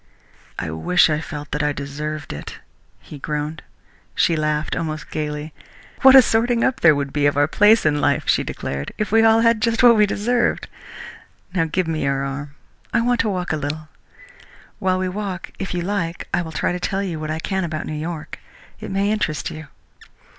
"I 0.57 0.71
wish 0.71 1.11
I 1.11 1.21
felt 1.21 1.51
that 1.51 1.61
I 1.61 1.73
deserved 1.73 2.33
it," 2.33 2.57
he 3.01 3.19
groaned. 3.19 3.61
She 4.15 4.35
laughed 4.35 4.75
almost 4.75 5.11
gaily. 5.11 5.53
"What 6.01 6.15
a 6.15 6.23
sorting 6.23 6.63
up 6.63 6.79
there 6.79 6.95
would 6.95 7.13
be 7.13 7.27
of 7.27 7.37
our 7.37 7.47
places 7.47 7.85
in 7.85 8.01
life," 8.01 8.23
she 8.27 8.41
declared, 8.43 8.95
"if 8.97 9.11
we 9.11 9.21
all 9.21 9.41
had 9.41 9.61
just 9.61 9.83
what 9.83 9.95
we 9.95 10.07
deserved!... 10.07 10.67
Now 11.53 11.65
give 11.65 11.87
me 11.87 12.01
your 12.03 12.25
arm. 12.25 12.55
I 12.91 13.01
want 13.01 13.19
to 13.19 13.29
walk 13.29 13.53
a 13.53 13.57
little. 13.57 13.89
While 14.79 14.97
we 14.97 15.07
walk, 15.07 15.51
if 15.59 15.71
you 15.71 15.83
like, 15.83 16.27
I 16.33 16.41
will 16.41 16.51
try 16.51 16.71
to 16.71 16.79
tell 16.79 17.03
you 17.03 17.19
what 17.19 17.29
I 17.29 17.37
can 17.37 17.63
about 17.63 17.85
New 17.85 17.93
York. 17.93 18.39
It 18.79 18.89
may 18.89 19.11
interest 19.11 19.51
you." 19.51 19.67